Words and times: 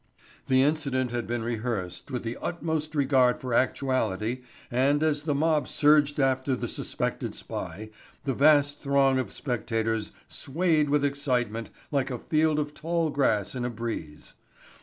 The 0.47 0.63
incident 0.63 1.11
had 1.11 1.27
been 1.27 1.43
rehearsed 1.43 2.09
with 2.09 2.23
the 2.23 2.35
utmost 2.41 2.95
regard 2.95 3.39
for 3.39 3.53
actuality 3.53 4.41
and 4.71 5.03
as 5.03 5.21
the 5.21 5.35
mob 5.35 5.67
surged 5.67 6.19
after 6.19 6.55
the 6.55 6.67
suspected 6.67 7.35
spy 7.35 7.91
the 8.23 8.33
vast 8.33 8.79
throng 8.79 9.19
of 9.19 9.31
spectators 9.31 10.11
swayed 10.27 10.89
with 10.89 11.05
excitement 11.05 11.69
like 11.91 12.09
a 12.09 12.17
field 12.17 12.57
of 12.57 12.73
tall 12.73 13.11
grass 13.11 13.53
in 13.53 13.63
a 13.63 13.69
breeze. 13.69 14.33